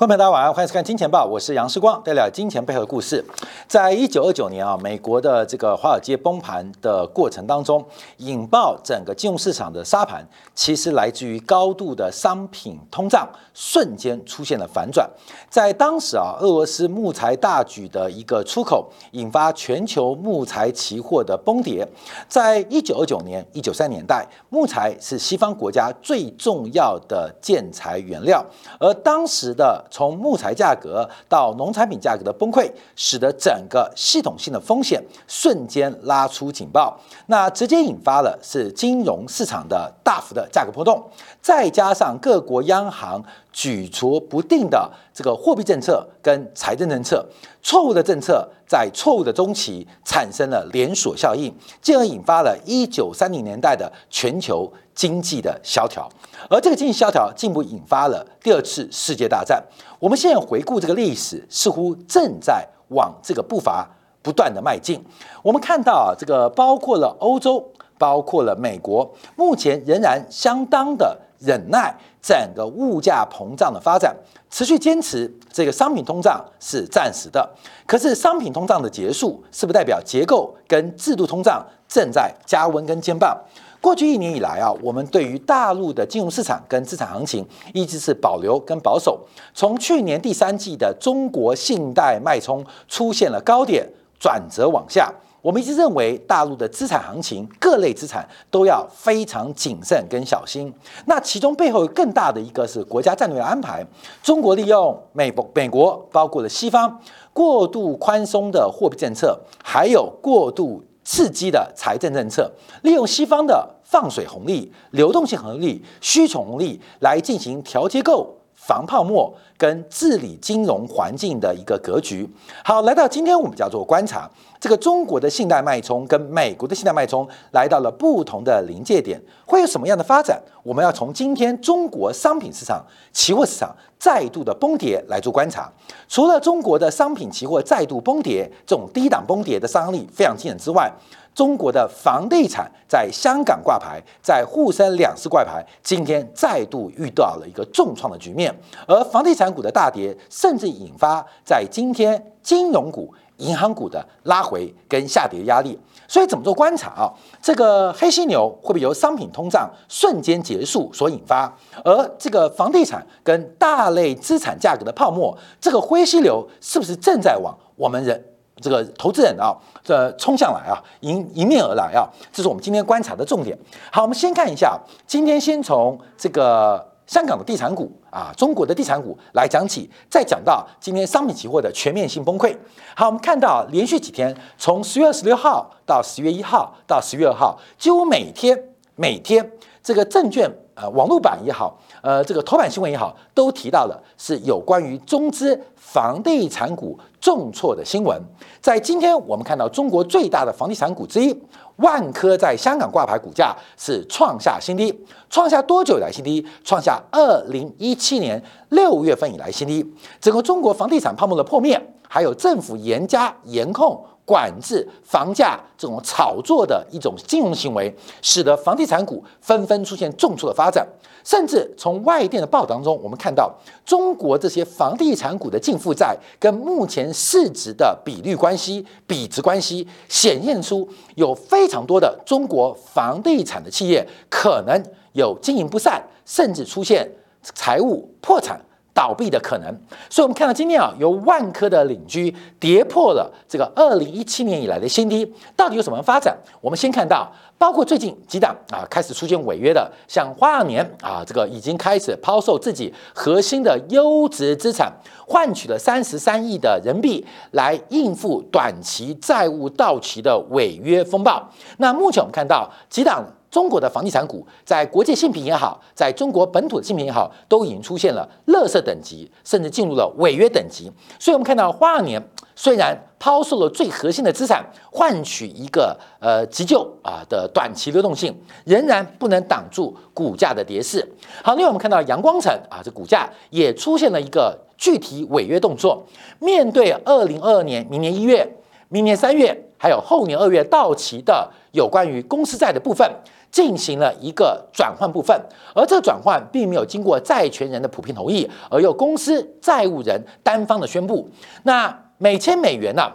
[0.00, 3.22] 观众朋友们大家晚上，欢迎收看《金钱报》，我是杨世光，带来金钱背后的故事。
[3.68, 7.84] 在一九二九年啊，美国的这个华尔街崩盘的过程当中，
[8.16, 15.06] 引爆整个金融市场的沙盘，其实来自于高度的商品通胀，瞬间出现了反转。
[15.50, 21.86] 在当时啊，俄罗斯木材大举的一个出口，引发全球木材期货的崩跌。
[22.26, 28.42] 在一九二九年、一九三年代，木材是西方国家最重要的建材原料，
[28.78, 41.02] 而当时的从木材价格到农产品价格的崩溃，使得整个系统性的风险瞬间拉出警报，那直接引发了是金融市场的大幅的价格波动，
[41.42, 43.22] 再加上各国央行。
[43.52, 47.26] 举足不定的这个货币政策跟财政政策，
[47.62, 56.08] 错误的政策在错误的中期产生了连锁效应，进而引发了一九三零年代的全球经济的萧条，
[56.48, 59.62] 而这个经济萧条进一步引发了第二次世界大战。
[59.98, 63.88] 我们现在回顾这个历史，似乎正在往这个步伐
[64.22, 65.04] 不断的迈进。
[65.42, 67.62] 我们看到啊，这个包括了欧洲，
[67.98, 71.94] 包括了美国，目前仍然相当的忍耐。
[72.22, 74.14] 整个物价膨胀的发展，
[74.50, 77.48] 持续坚持这个商品通胀是暂时的，
[77.86, 83.34] 可是商品通胀的结束，是不代表结构跟制度通胀正在加温跟减磅？
[83.80, 87.42] 过去一年以来啊，我们对于大陆的金融市场跟资产行情
[87.72, 89.18] 一直是保留跟保守。
[89.54, 95.10] 从去年第三季的中国信贷脉冲出现了高点，转折往下。
[95.42, 100.72] 我们一直认为，大陆的资产行情，各类资产都要非常谨慎跟小心。
[101.06, 103.84] 那其中背后更大的一个是国家战略安排。
[104.22, 107.00] 中国利用美国、美国包括了西方
[107.32, 112.52] 过度宽松的货币政策，还有过度刺激的财政政策，
[112.82, 118.36] 利用西方的放水红利、流动性红利、需求红利来进行调结构。
[118.60, 122.28] 防泡沫跟治理金融环境的一个格局。
[122.62, 130.38] 好，来到今天我们叫做观察这个中国的信贷脉冲跟美国的信贷脉冲来到了不同的临界点，会有什么样的发展？
[130.62, 135.72] 我们要从今天中国商品市场、期货市场再度的崩跌来做观察。
[136.06, 140.92] 除了中国的商品期货再度崩跌，这种低档崩跌的伤力非常惊人之外，
[141.34, 148.54] 中国的房地产在香港挂牌，在沪深两市挂牌，今天再度遇到了一个重创的局面，
[148.86, 153.12] 而房地产股的大跌，甚至引发在今天金融股。
[153.40, 157.08] 银行股的拉回跟下跌压力，所以怎么做观察啊？
[157.40, 161.50] 这个黑犀牛会不会由商品通胀瞬间结束所引发？
[161.82, 168.22] 而这个房地产跟大类资产价格的泡沫，这个灰犀牛是不是正在往我们人
[168.60, 172.08] 这个投资人啊这冲向来啊迎迎面而来啊？
[172.32, 173.58] 这是我们今天观察的重点。
[173.90, 176.88] 好，我们先看一下，今天先从这个。
[177.06, 182.56] 香港的地产股啊，中国的地产股来讲起，再讲到今天商品期货的全面性崩溃。
[182.94, 188.56] 好，我们看到连续几天，从十月二十六号到十月一号到十月二号，几乎每天
[188.94, 189.44] 每天
[189.82, 198.20] 这个证券呃网络版也好，呃这个头版新闻也好，都提到了是有关于中资房地产股重挫的新闻。
[198.60, 201.36] 在今天，我们看到中国最大的房地产股之一。
[201.76, 204.94] 万科在香港挂牌股价是创下新低，
[205.30, 206.46] 创下多久以来新低？
[206.62, 209.82] 创下二零一七年六月份以来新低。
[210.20, 211.80] 整个中国房地产泡沫的破灭，
[212.12, 220.84] 还有政府严加严控管制房价这种炒作的一种金融行为，使得房地产股纷纷出现重挫的发展。
[221.22, 223.54] 甚至从外电的报道当中，我们看到
[223.84, 234.82] 中国这些房地产股的净负债跟目前市值的比率关系、比值关系，显现出有非常多的中国房地产的企业可能
[235.12, 237.08] 有经营不善，甚至出现
[237.42, 238.60] 财务破产。
[238.92, 239.74] 倒闭的可能，
[240.08, 246.36] 所以我们看到今天啊，由万科的领居跌破了这个二零一七年以来的新低，到底有什么发展？
[246.60, 254.92] 我们先看到，包括最近几档啊开始出现违约的，像花样年啊，这个已经开始抛售自己核心的优质资产，
[255.26, 261.48] 换取了三十三亿的人民币来应付短期债务到期的违约风暴。
[261.78, 263.24] 那目前我们看到几档。
[263.50, 270.90] 中国的房地产股在国际信评也好，在中国本土的信评也好，都已经出现了垃圾等级，甚至进入了违约等级。
[271.18, 272.22] 所以，我们看到花二年
[272.54, 278.32] 虽然抛售了最核心的资产，换取一个呃急救啊的短期流动性，
[278.64, 281.06] 仍然不能挡住股价的跌势。
[281.42, 286.02] 好，另外我们看到阳光城啊，这股价也出现了一个具体违约动作。
[286.38, 288.48] 面对二零二二年明年一月、
[288.88, 293.10] 明年三月还有后年二月到期的有关于公司债的部分，
[293.50, 295.38] 进行了一个转换部分，
[295.74, 301.28] 而这转换并没有经过债权人的普遍同意，而由公司债务人单方的宣布。
[301.64, 303.10] 那每千美元呢？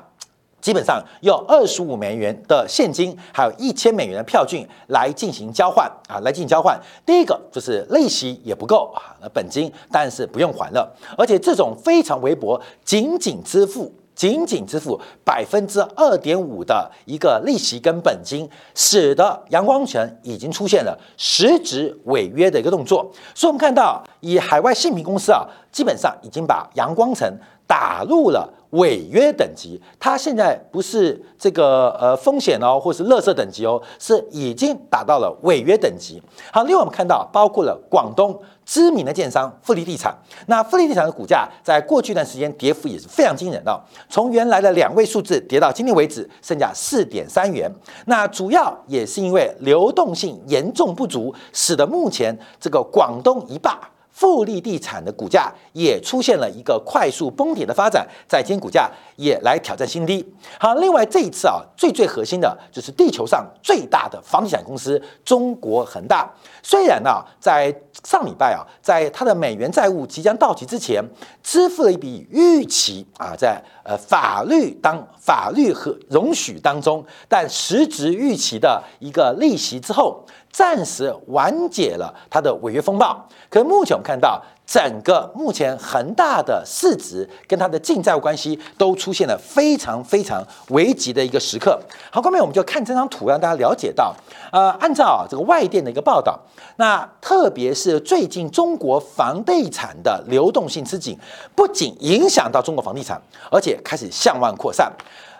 [0.62, 6.76] 基本上用二十五美元的现金，还有一千美元的票据来进行交换啊，来进行交换。
[7.06, 23.12] 第一个就是利息也不够啊，那本金但是不用还了，而且这种非常微薄，仅仅支付仅仅支付百分之二点五的一个利息跟本金，使得阳光城已经出现了实质违约的一个动作。
[23.34, 27.32] 所以，我们看到以海外信评公司啊，基本上已经把阳光城
[27.68, 28.50] 打入了。
[28.72, 36.22] 违约等级，它现在不是这个呃风险哦，或是垃圾等级哦，是已经达到了违约等级。
[36.52, 40.16] 好，另外我们看到包括了广东知名的建商富力地产，
[40.48, 43.80] 那富力地产的股价在过去一段时间跌幅也是非常惊人的，
[44.10, 47.72] 从原来的两位数字跌到今天为止剩下四点三元。
[48.06, 53.80] 那主要也是因为流动性严重不足，使得目前这个广东一霸。
[54.16, 60.26] 富力地产的股价也出现了一个快速崩跌的发展，在今股价也来挑战新低。
[60.58, 66.32] 好，另外这一次啊，最最核心的就是地球上最大的房地产公司中国恒大，
[66.64, 67.76] 虽然呢在
[68.06, 71.04] 上礼拜啊，在它的美元债务即将到期之前，
[71.44, 80.26] 支付了一笔预期啊，在呃法律当法律和容许当中，但实质预期的一个利息之后。
[80.56, 91.78] 暂时缓解了它的违约风暴，可是目前我们看到，整个目前恒大的市值跟它的净债务关系都出现了非常非常危急的一个时刻。
[92.10, 94.16] 好，后面我们就看这张图，让大家了解到，
[94.54, 96.40] 呃，按照这个外电的一个报道，
[96.78, 101.20] 那特别是最近中国房地产的流动性吃紧，
[101.54, 103.22] 不仅影响到中国房地产，
[103.52, 104.90] 而且开始向外扩散。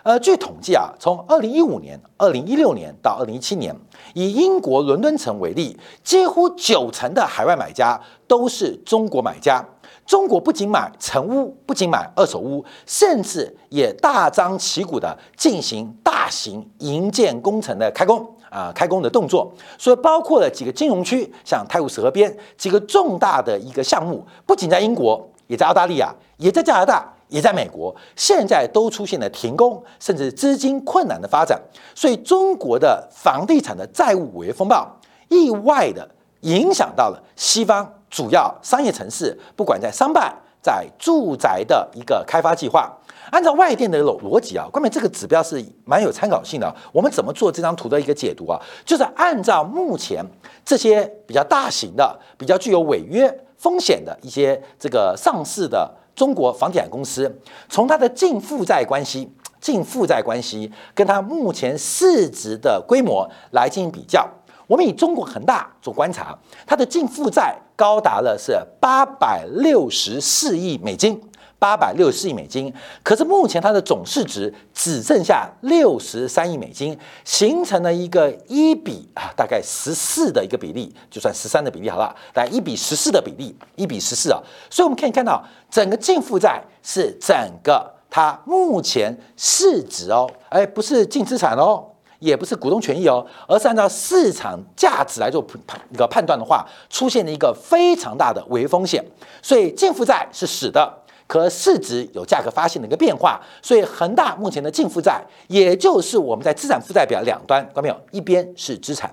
[0.06, 3.74] 呃，据统计啊，从二零一五年、二零一六年到二零一七年，
[4.14, 9.64] 以英国伦敦城为例，几乎九成的海外买家都是中国买家。
[10.06, 19.52] 中国不仅买成屋，不仅买二手屋，甚至也大张旗鼓的进行大型营建工程的开工啊，开工的动作。
[19.76, 27.12] 所以，包括了几个金融区，像泰晤士河边几个重大的一个项目，不仅在英国，也在澳大利亚，也在加拿大。
[27.28, 31.60] 也在美国，现在都出现了停工，甚至资金困难的发展，
[31.94, 34.88] 所以中国的房地产的债务违约风暴，
[35.28, 36.08] 意外的
[36.42, 40.32] 影响到了西方主要商业城市，不管在商办、
[40.62, 42.96] 在住宅的一个开发计划。
[43.32, 46.72] 按照外电的逻逻辑啊，关于这个指标是蛮有参考性的。
[46.92, 48.56] 我们怎么做这张图的一个解读啊？
[48.84, 50.24] 就是按照目前
[50.64, 55.92] 这些比较大型的、比较具有违约风险的一些这个上市的。
[56.16, 59.30] 中国房地产公司从它的净负债关系、
[59.60, 64.26] 净负债关系跟它目前市值的规模来进行比较，
[64.66, 66.36] 我们以中国恒大做观察，
[66.66, 71.20] 它的净负债高达了是八百六十四亿美金。
[71.58, 72.72] 八百六十四亿美金，
[73.02, 84.40] 可是目前它的总市值只剩下六十三亿美金，形成了一个一比啊，大概十四的一个比例，就算十三的比例好了，来一比十四的比例，一比十四啊，
[84.70, 91.82] 所以我们可以看到，整个净负债是整个它目前市值哦，哎，不是净资产哦，
[92.18, 99.02] 也不是股东权益哦，而是按照市场价值来做判一个判断的话，出现了一个非常大的违约风险，
[99.40, 101.02] 所以净负债是死的。
[101.26, 108.00] 可市值有价格发现的一个变化，所以恒大目前的净负债，也就是我们在资产负债表两端，看到没有？
[108.12, 109.12] 一边是资产，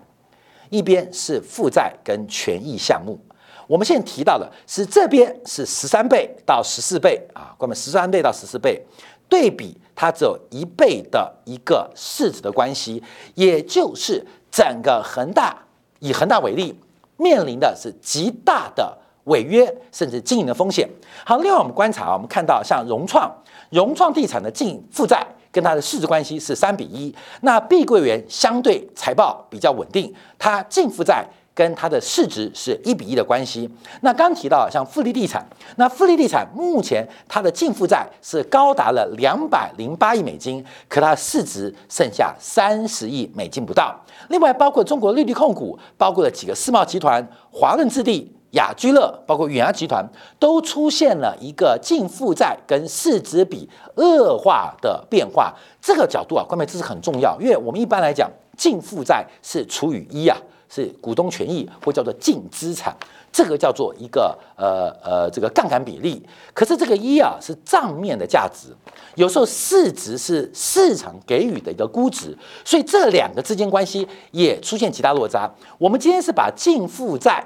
[0.69, 3.19] 一边是负债跟权益项目。
[3.65, 8.79] 我们现在提到的是这边是十三倍到十四倍啊，关门十三倍到十四倍，
[9.27, 13.01] 对比它只有一倍的一个市值的关系，
[13.33, 15.57] 也就是整个恒大
[15.99, 16.79] 以恒大为例，
[17.17, 18.99] 面临的是极大的。
[19.25, 20.89] 违约甚至经营的风险。
[21.25, 23.31] 好，另外我们观察，我们看到像融创，
[23.69, 27.13] 融创地产的净负债跟它的市值关系是三比一。
[27.41, 33.69] 那碧桂园相对财报比较稳定，它净负债跟它的市值是一比一的关系。
[34.01, 35.45] 那刚提到像富力地产，
[35.77, 43.95] 那富力地产目前它的净负债是高达了两百零八亿美金，可它市值剩下三十亿美金不到。
[44.29, 48.29] 另外包括中国绿地控股，包括了几个世贸集团、华润置地。
[48.53, 50.03] 雅居乐包括远洋集团
[50.39, 60.37] 都出现了一个净负债跟市值比恶化的变化，这个角度啊，关键这是很重要，因为我们一般来讲净负债是除以一啊，
[60.69, 62.95] 是股东权益或叫做净资产，
[63.31, 66.23] 这个叫做一个呃呃这个杠杆比例。
[66.53, 68.67] 可是这个一啊是账面的价值，
[69.15, 75.51] 有时候市值是市场给予的一个估值，所以这两个之间关系也出现极大落差。
[75.79, 77.43] 我们今天是把净负债。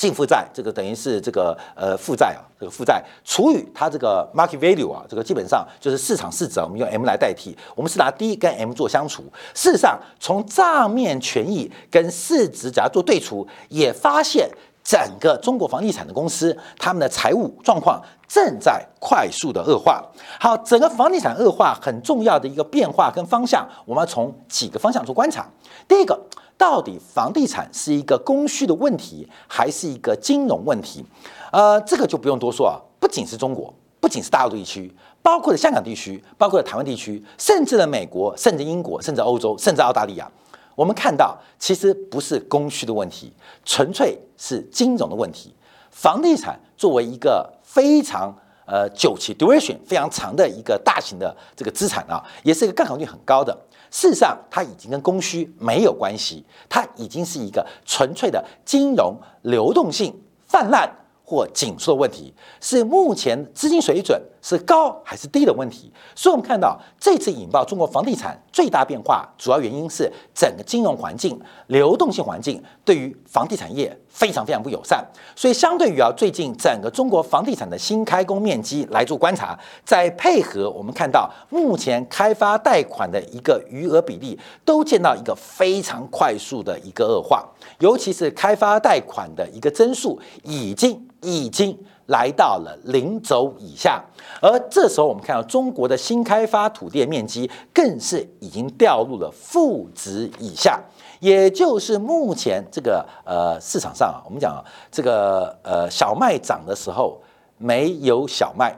[0.00, 7.54] 净负债这个等于是这个呃负债啊，这个负债除以它这个 market value 啊，这个基本上就是市场市值啊，我们用 M 来代替。
[7.76, 9.22] 我们是拿 D 跟 M 做相除。
[9.52, 14.48] 事实上，从账面权益跟市值假如做对除，也发现
[14.82, 20.02] 整个中国房地产的公司，他们的财务状况正在快速的恶化。
[20.40, 25.46] 好，整个房地产恶化很重要的一个变化跟方向，我们要从几个方向做观察。
[25.86, 26.18] 第一个。
[26.60, 31.02] 到底房地产是一个供需的问题，还是一个金融问题？
[31.50, 32.76] 呃，这个就不用多说啊。
[33.00, 40.30] 不仅是中国，不仅是大陆地区，包括了香港地区，包括了台湾地区，甚至了美国，甚至英国，甚至欧洲，甚至澳大利亚，
[40.74, 43.32] 我们看到其实不是供需的问题，
[43.64, 45.54] 纯粹是金融的问题。
[45.90, 48.30] 房地产作为一个非常
[48.66, 53.58] 呃久期 duration 非常长的一个大型的这个资产啊，也是一个杠杆率很高的。
[53.90, 60.14] 事实上，它已经跟供需没有关系，它已经是一个纯粹的金融流动性
[60.46, 60.90] 泛滥。
[61.22, 75.06] 或紧缩的问题是目前资金水准是高还是低的问题，所以我们看到这次引爆中国房地产最大变化，主要原因是整个金融环境、流动性环境对于房地产业非常非常不友善。
[75.36, 87.46] 所以相对于啊，最近整个中国房地产的新开工面积来做观察，再配合我们看到目前开发贷款的一个余额比例，都见到一个非常快速的一个恶化，
[87.80, 91.06] 尤其是开发贷款的一个增速已经。
[91.22, 91.78] 已经
[92.10, 94.02] 来到了零轴以下，
[94.40, 100.80] 而这时候我们看到中国的新开发土地面积更是已经掉入了负值以下，
[101.20, 107.20] 也就是目前这个呃市场上啊，我们讲这个呃小麦涨的时候
[107.58, 108.74] 没有小麦，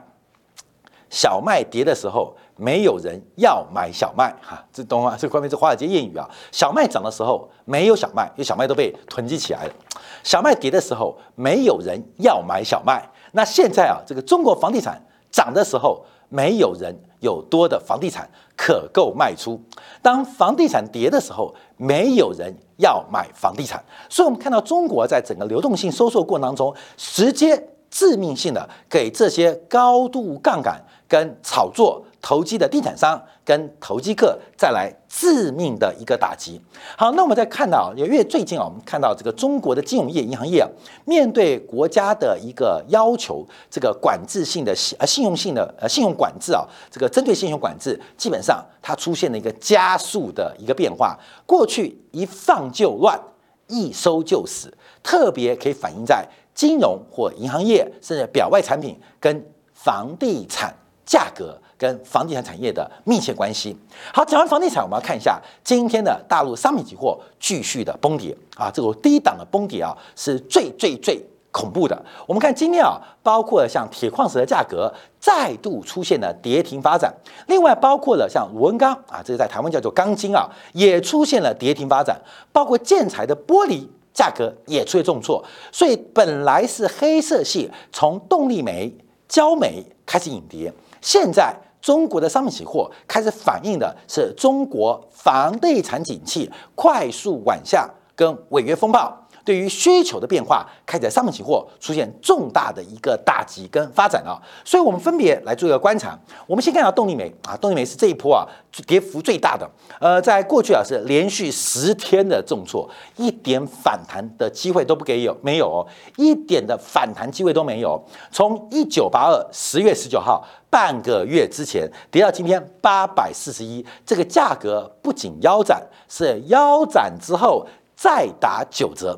[1.09, 2.35] 小麦跌的时候。
[2.55, 5.17] 没有人要买小麦，哈，这懂吗？
[5.17, 6.29] 这关键是华尔街谚语啊。
[6.51, 9.73] 小麦涨的时候没有小麦，因为小麦都被囤积起来了。
[10.21, 13.03] 小麦跌的时候，没有人要买小麦。
[13.33, 14.99] 那现在啊，这个中国房地产
[15.31, 19.59] 涨的时候，没有人有多的房地产可够卖出。
[20.01, 23.83] 当房地产跌的时候，没有人要买房地产。
[24.07, 32.03] 所以，我们看到中国在整个流动性收缩过程当中，直接致命性的给这些高度杠杆跟炒作。
[32.23, 36.59] 投机的地产商跟投机客再来致命的一个打击。
[36.97, 40.69] 好，那我们再看到，因为最近啊，我们看到这个中国的金融业、银行业啊，
[41.03, 51.19] 面对国家的一个要求，这个管制性的信呃信用性的呃信用管制啊，这个针对信用管制，基本上它出现了一个加速的一个变化。
[51.45, 53.19] 过去一放就乱，
[53.67, 56.25] 一收就死，特别可以反映在
[56.55, 60.73] 金融或银行业，甚至表外产品跟房地产
[61.05, 61.59] 价格。
[61.83, 63.75] 跟房地产产业的密切关系。
[64.13, 71.21] 好，讲完房地产，我们要看一下今天的大陆商品期货继续的崩跌啊，这个低档的崩跌啊，是最最最
[71.51, 72.05] 恐怖的。
[72.25, 77.13] 我们看今天啊，包括了像铁矿石的价格再度出现了跌停发展，
[77.47, 82.17] 另外包括了像螺纹钢啊，这个在台湾叫做钢筋啊，也出现了跌停发展，
[82.53, 85.43] 包括建材的玻璃价格也出现重挫。
[85.69, 88.95] 所以本来是黑色系，从动力煤、
[89.27, 90.71] 焦煤开始引跌，
[91.01, 91.53] 现在。
[91.83, 99.22] 中国的商品期货开始反映的是中国房地产景气快速往下跟违约风暴。
[99.45, 106.17] 对于需求的变化，开始在商品期货出现重大的一个打击跟发展啊，所以我们分别来做一个观察。
[106.47, 108.47] 我们先看到动力煤啊，动力煤是这一波啊
[108.87, 109.69] 跌幅最大的，
[109.99, 115.85] 呃，在过去啊是连续十天的重挫，一点反弹的机会都不给有没有，
[116.17, 118.01] 一点的反弹机会都没有。
[118.31, 127.67] 从一九八二十月十九号半个月之前跌到今天八百四十一，这个价格不仅腰斩，是腰斩之后。
[128.03, 129.17] 再打九折，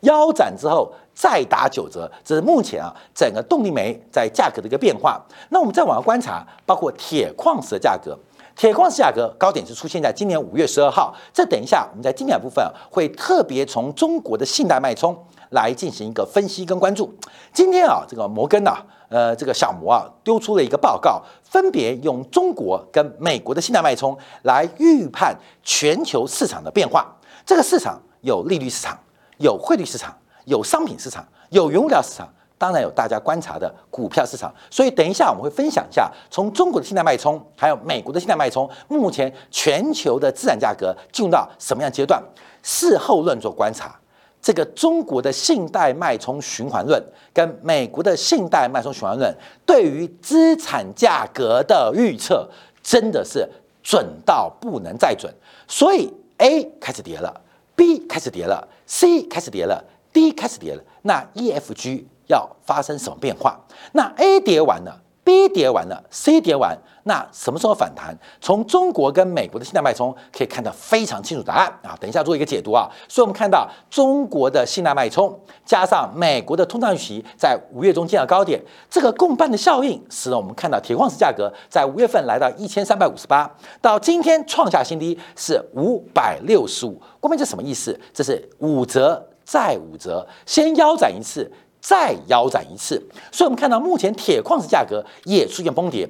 [0.00, 5.18] 腰斩之后再打九折，这是目前啊整个动力煤在价格的一个变化。
[5.48, 8.14] 那我们再往下观察，包括铁矿石的价格，
[8.54, 11.14] 铁矿石价格高点是出现在今年五月十二号。
[11.32, 15.16] 这等一下我们在经典部分会特别从中国的信贷脉冲
[15.48, 17.10] 来进行一个分析跟关注。
[17.54, 18.76] 今天啊，这个摩根呐，
[19.08, 27.16] 呃，这个小摩啊丢出了一个报告，分别用中国跟美国的信贷脉冲来预判全球市场的变化。
[27.46, 27.98] 这个市场。
[28.26, 28.98] 有利率市场，
[29.38, 30.12] 有汇率市场，
[30.46, 32.28] 有商品市场，有原物料市场，
[32.58, 34.52] 当然有大家观察的股票市场。
[34.68, 42.20] 所以等一下我们会分享一下，从中国的信贷脉冲，还有美国的信贷脉冲，目前全球的资产价格进入到什么样阶段？
[42.64, 43.96] 事后论做观察，
[44.42, 47.00] 这个中国的信贷脉冲循环论
[47.32, 49.32] 跟美国的信贷脉冲循环论
[49.64, 52.48] 对于资产价格的预测
[52.82, 53.48] 真的是
[53.84, 55.32] 准到不能再准，
[55.68, 57.40] 所以 A 开始跌了
[57.76, 63.60] ，B 开始叠了，C 开始叠了，D 开始叠了，那 E、F、G 要发生什么变化？
[63.92, 65.02] 那 A 叠完了。
[65.26, 68.16] B 跌完了，C 跌完，那什么时候反弹？
[68.40, 71.98] 从中国跟美国的信贷脉冲可以看到非常清楚答案啊！
[72.00, 72.88] 等一下做一个解读啊。
[73.08, 83.52] 所以我们看到中国的信贷脉冲加上美国的通胀预期在五月中见到高点，这个共伴的效应使得我们看到铁矿石价格在五月份来到一千三百五十八，
[83.82, 87.02] 到今天创下新低是五百六十五。
[87.20, 87.98] 后面这什么意思？
[88.14, 91.50] 这是五折再五折，先腰斩一次。
[91.88, 93.00] 再腰斩一次，
[93.30, 96.04] 所以我们看到目前铁矿石价格也出现崩跌。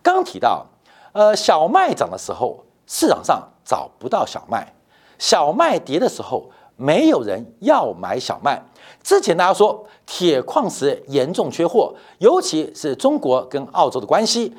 [0.00, 0.64] 刚刚提到，
[1.10, 4.72] 呃，小麦涨的时候市场上找不到小麦，
[5.18, 8.62] 小麦跌的时候没有人要买小麦。
[9.02, 14.54] 之前大家说铁矿石严重缺货，尤其是中国跟澳洲的关系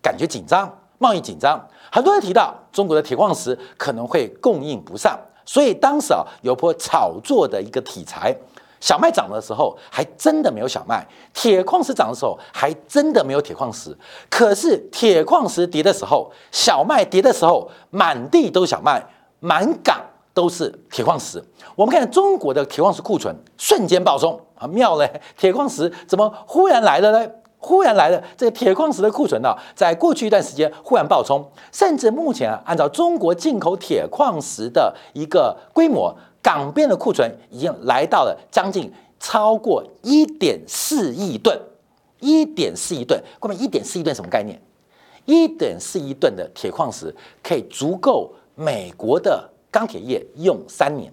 [0.00, 1.60] 感觉紧张，贸易紧张，
[1.90, 8.32] 很多人提到中国的铁矿石可能会供应不上，所以当时啊有波炒作的一个题材。
[8.82, 10.98] 小麦涨的时候，还真的没有小麦；
[11.32, 13.96] 铁矿石涨的时候，还真的没有铁矿石。
[14.28, 19.00] 可是铁矿石跌的时候，小麦跌的时候，满地都小麦，
[19.38, 20.00] 满港
[20.34, 21.40] 都是铁矿石。
[21.76, 25.20] 我们看中国的铁矿石库存瞬间暴增啊，妙嘞！
[25.38, 27.30] 铁矿石怎么忽然来了呢？
[27.58, 36.12] 忽然来了，这个铁矿石的库存呢，在过去一段时间忽然暴冲，甚至目前啊，按照中国进口铁矿石的一个规模。
[36.42, 41.56] 港边的库存已经来到了将近超过一点四亿吨，
[42.18, 44.60] 一点四亿吨，各位，一点四亿吨什么概念？
[45.24, 51.12] 一点四亿吨的铁矿石可以足够美国的钢铁业用三年，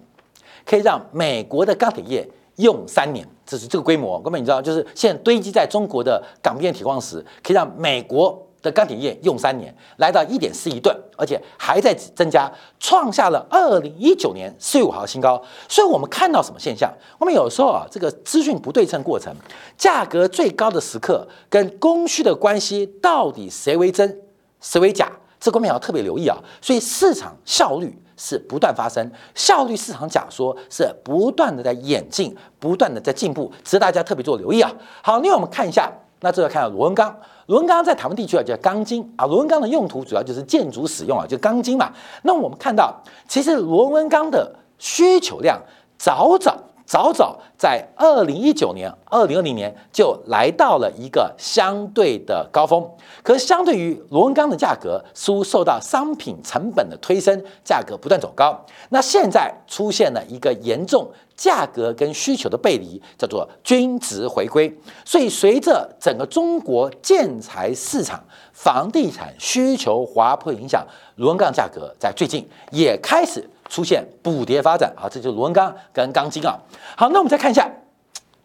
[0.66, 4.20] 可以让美国的钢铁业用三年，这是这个规模。
[4.20, 8.46] 各位，你知道，就是现在堆积在中国的港边铁矿石，可以让美国。
[8.62, 15.42] 的钢铁业用三年来到一点四亿吨，而且还在增加，创下了二零一九年四月五号新高。
[15.68, 16.92] 所以，我们看到什么现象？
[17.18, 19.34] 我们有时候啊，这个资讯不对称过程，
[19.78, 24.20] 价格最高的时刻跟供需的关系到底谁为真，
[24.60, 25.10] 谁为假？
[25.38, 26.36] 这方面要特别留意啊。
[26.60, 34.70] 所以，市场效率是不断发生，效率市场假说是不断的在演进，不断的在进步，值得大家特别做留意啊。
[35.02, 35.90] 好，另外我们看一下。
[36.20, 37.14] 那这要看螺纹钢，
[37.46, 41.90] 螺纹钢在台湾地区啊叫钢筋啊，螺纹钢的用途主要就是建筑使用啊，就钢筋嘛。
[42.22, 42.94] 那我们看到，
[43.26, 45.60] 其实螺纹钢的需求量
[45.98, 46.56] 早早。
[46.90, 52.84] 早早在二零一九年、二零二零年就来到了一个相对的高峰，
[53.22, 58.60] 可相对于螺纹钢的价格，似乎受到商品成本的推升，价格不断走高。
[58.88, 64.76] 那现在出现了一个严重价格跟需求的背离，叫做均值回归。
[65.04, 68.20] 所以随着整个中国建材市场、
[68.52, 73.48] 房地产需求滑坡影响，螺纹钢价格在最近也开始。
[73.70, 76.58] 出现补跌发展啊，这就是螺纹钢跟钢筋啊。
[76.94, 77.70] 好，那我们再看一下。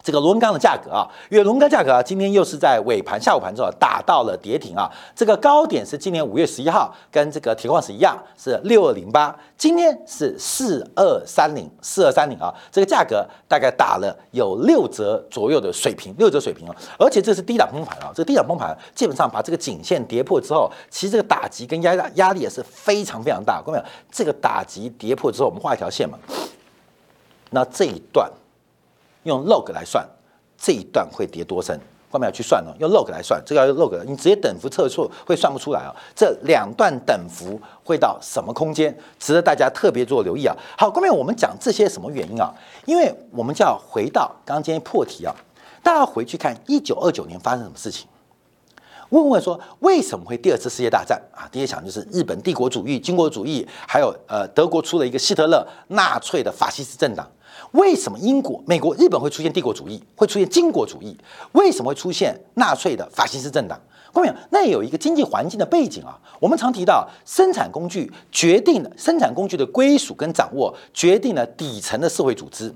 [0.06, 4.88] 这个螺纹钢的价格啊，因为螺纹钢价格啊，今天又是在尾盘、下午盘之后打到了跌停啊。
[5.16, 12.54] 这个高点是今年五月十一号，跟这个铁矿石一样是六二零八，今天是四二三零，四二三零啊。
[12.70, 16.76] 这个价格大概打了有六折左右的水平，六折水平啊。
[16.96, 23.60] 而且这是低档崩盘啊，这个低档崩盘基本上把这个颈线跌破之后，其实这个打击跟压压力也是非常非常大。
[23.60, 26.16] 各位，这个打击跌破之后，我们画一条线嘛，
[27.50, 28.30] 那这一段。
[29.26, 30.08] 用 log 来算，
[30.56, 31.78] 这一段会跌多深？
[32.08, 35.94] 后面要去算哦，用 log 来算，这个要用 log，你直接等幅测错会算不出来啊。
[36.14, 38.96] 这两段等幅会到什么空间？
[39.18, 40.56] 值得大家特别做留意啊。
[40.78, 42.54] 好，后面我们讲这些什么原因啊？
[42.86, 45.34] 因为我们就要回到刚刚今天破题啊，
[45.82, 48.06] 大家回去看一九二九年发生什么事情，
[49.10, 51.46] 问问说为什么会第二次世界大战啊？
[51.50, 57.28] 第一场就是日本帝国主义、军国主义，还有呃德国出了一个希特勒纳粹的法西斯政党。
[57.72, 61.16] 为什么英国、美国、日本会出现帝国主义，会出现军国主义？
[61.52, 63.80] 为什么会出现纳粹的法西斯政党？
[64.12, 66.18] 后面那有一个经济环境的背景啊。
[66.40, 72.74] 我们常提到，生产工具决定了生产工具的归属跟掌握，决定了底层的社会组织，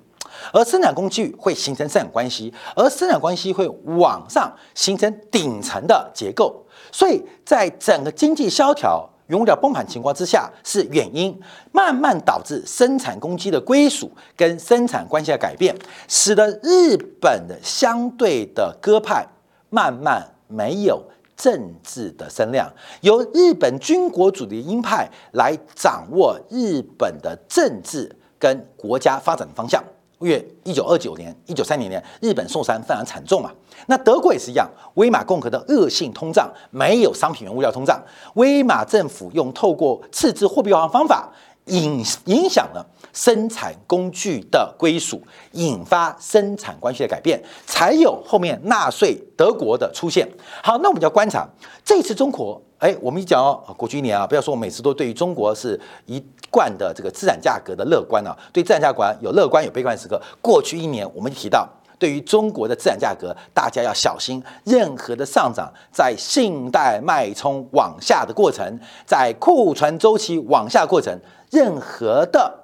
[0.52, 6.64] 而生产工具会形成生产关系，而生产关系会往上形成顶层的结构。
[6.92, 9.09] 所以在整个经济萧条。
[9.30, 11.40] 永了崩盘情况之下是原因，
[11.72, 15.74] 慢慢导致生产攻击的归属跟生产关系的改变，
[16.08, 19.24] 使得日本的相对的鸽派
[19.70, 21.02] 慢慢没有
[21.36, 22.68] 政治的声量，
[23.02, 29.82] 由日本军国主义鹰派来掌握日本的政治跟国家发展的方向。
[30.20, 33.50] 因为一九二九年、一九三零年，日本受伤非常惨重嘛。
[33.86, 38.00] 那德国也是一样，威马共和的恶性通胀，没有商品原物料通胀，
[38.34, 41.28] 威马政府用透过赤字货币化方法。
[41.66, 50.28] 影影响了生产工具的归属，引发生产关系的改变，才有后面纳粹德国的出现。
[50.62, 51.48] 好，那我们就要观察
[51.84, 60.20] 这次中国，哎，我们一讲哦，过去一年啊，不要说我每次都对于中国是一贯的这个资产价格的乐观啊，对资产价格有乐观有悲观时刻。
[60.40, 61.68] 过去一年，我们提到。
[61.98, 64.42] 对于中国的资产价格，大家要小心。
[64.64, 71.14] 任何的上涨，在信贷脉冲往下的过程，在库存周期往下过程，
[71.50, 72.59] 任何的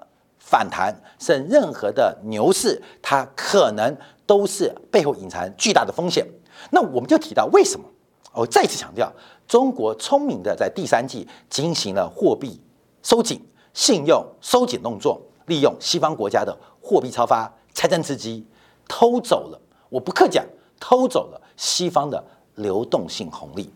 [0.48, 6.24] 反弹，甚任何的牛市，它可能都是背后隐藏巨大的风险。
[6.70, 7.84] 那我们就提到为什么？
[8.32, 9.12] 我再次强调，
[9.48, 12.60] 中国聪明的在第三季进行了货币
[13.02, 18.46] 收紧、信用收紧动作，利用西方国家的货币超发、财政刺激。
[18.88, 20.46] 偷走了，我不客气讲，
[20.78, 23.68] 偷走了西方的流动性红利。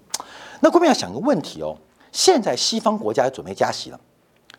[0.60, 1.76] 那各位要想个问题哦，
[2.12, 3.98] 现在西方国家准备加息了，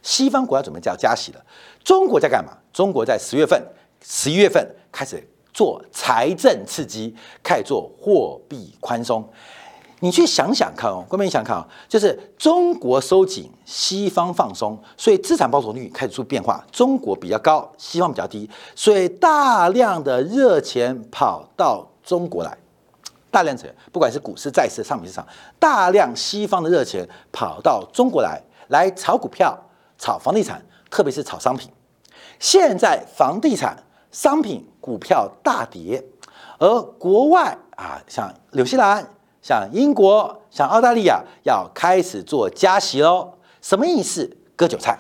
[0.02, 1.42] 西方国家准备要加息了，
[1.84, 2.58] 中国在干嘛？
[2.74, 3.62] 中国在十月份、
[4.04, 5.22] 十一月份开始
[5.54, 9.28] 做财政刺激，开始做货币宽松。
[10.04, 16.66] 你去想想看哦，各位想看啊，就是中国收紧，西方放松，所以资产报酬率开始出变化。
[16.72, 22.58] 中国比较高，西方比较低，所以大量的热钱跑到中国来，
[23.30, 25.24] 大量钱，不管是股市、债市、商品市场，
[25.60, 29.56] 大量西方的热钱跑到中国来，来炒股票、
[30.02, 31.70] 炒房地产，特别是炒商品。
[32.40, 33.78] 现在房地产、
[34.12, 36.04] 商品、股票大跌，
[36.58, 39.08] 而国外啊，像纽西兰。
[39.44, 44.38] 像英国、像澳大利亚要开始做加息喽，什么意思？
[44.56, 45.00] 割韭菜。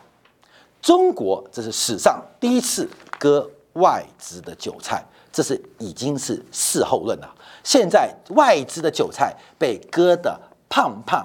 [0.81, 7.31] 中国这是史上第一次割外资的韭菜，这是已经是事后论了。
[7.63, 11.23] 现在外资的韭菜被割得胖胖、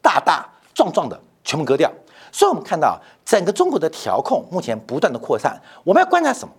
[0.00, 1.92] 大大、壮壮的，全部割掉。
[2.32, 5.56] 所以，我们看到整个中国的调控目前不断的扩散。
[5.84, 6.52] 我们要观察什么？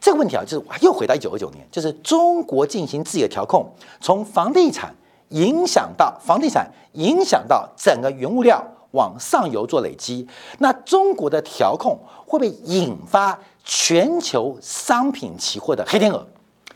[0.00, 3.66] 这个问题啊，就是又回到一九二九年，就是中国进行自己的调控，
[4.00, 4.94] 从房地产。
[5.30, 10.24] 影响到房地产，影响到整个原物料往上游做累积，
[10.58, 16.24] 那中国的调控会不会引发全球商品期货的黑天鹅？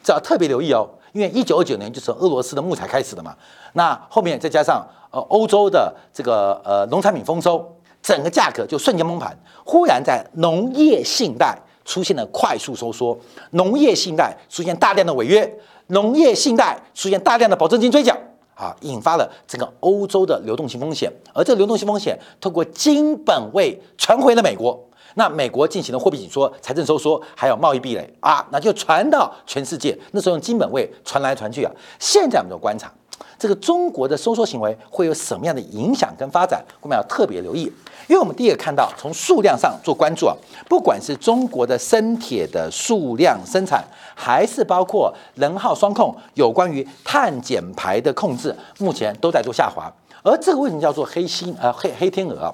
[0.03, 3.37] 这要特别留意哦，因为一九二九年就是俄罗斯的木材开始的嘛，
[3.75, 9.37] 那后面再加上呃欧洲的这个呃农产品丰收，整个价格就瞬间崩盘。
[9.65, 13.19] 忽然在农业信贷出现了快速收缩，
[13.51, 15.59] 农业信贷出现大量的违约，
[15.89, 18.17] 农业信贷出现大量的保证金追缴。
[18.55, 24.79] 啊，引发了整个欧洲的流动性风险，而这流动性风险透过金本位传回了美国，
[25.15, 29.99] 那美国进行了货币紧缩、财政收缩，还有贸易壁垒啊，那就传到全世界。
[30.11, 32.93] 那时候用金本位传来传去啊，现在我们就观察。
[33.39, 36.63] 这个中国的收缩行为会有什么样的影响跟发展？
[36.83, 37.73] 我们要特别留意，
[38.11, 40.35] 因为我们第一个看到从数量上做关注啊，
[40.69, 43.85] 不管是中国的生铁的数量生产，
[44.17, 49.89] 还是包括能耗双控有关于碳减排的控制，目前都在做下滑。
[50.25, 52.53] 而这个为什么叫做黑心啊黑黑天鹅？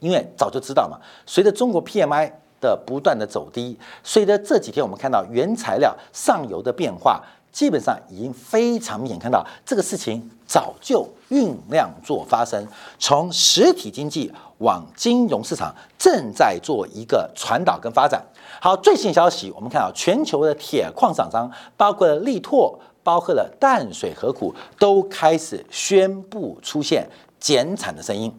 [0.00, 7.24] 因为早就知道嘛，随着中国 PMI 的不断的走低，随着这几天我们看到原材料上游的变化。
[7.52, 12.66] 基本上已经非常明显看到这个事情早就酝酿做发生，
[12.98, 18.22] 从实体经济往金融市场正在做一个传导跟发展。
[18.60, 27.06] 好，最新消息我们看到全球的铁矿厂商，包括了力拓，包括了淡水河谷，都开始宣布出现
[27.38, 28.32] 减产的声音，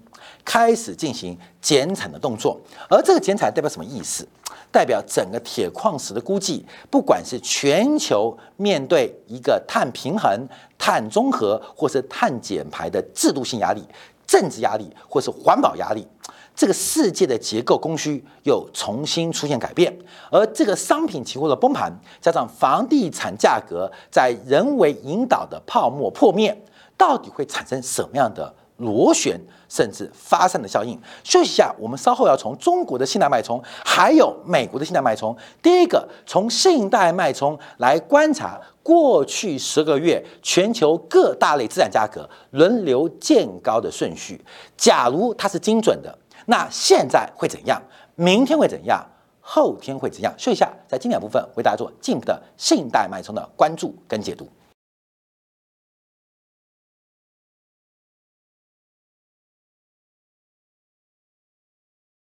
[0.49, 2.59] 开始进行减产的动作。
[2.89, 4.27] 而这个减产代表什么意思？
[4.71, 13.83] 代表整个铁矿石的估计，不管是全球面对一个碳平衡、碳中和，或是碳减排的制度性压力、
[14.25, 16.07] 政治压力，或是环保压力，
[16.55, 19.95] 这个世界的结构供需又重新出现改变。
[20.31, 26.59] 而这个商品期货的崩盘，加上房地产价格在人为引导的泡沫破灭，
[26.97, 28.51] 到底会产生什么样的？
[28.79, 29.39] 螺旋
[29.69, 30.99] 甚至发散的效应。
[31.23, 35.35] 休息一下，我们稍后要从中国的信贷脉冲，还有美国的信贷脉冲。
[35.61, 44.43] 第一个，从信贷脉冲来观察过去十个月全球各大类资产价格轮流见高的顺序。
[44.75, 47.81] 假如它是精准的，那现在会怎样？
[48.15, 49.05] 明天会怎样？
[49.41, 50.33] 后天会怎样？
[50.37, 54.47] 休息一下，在经典部分为大家做进一步的信贷脉冲的关注跟解读。